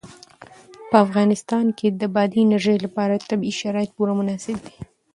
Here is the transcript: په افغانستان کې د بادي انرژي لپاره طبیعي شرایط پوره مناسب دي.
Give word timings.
په 0.89 0.95
افغانستان 1.05 1.65
کې 1.77 1.87
د 2.01 2.03
بادي 2.15 2.39
انرژي 2.43 2.75
لپاره 2.85 3.23
طبیعي 3.29 3.55
شرایط 3.61 3.89
پوره 3.95 4.13
مناسب 4.19 4.57
دي. 4.65 4.75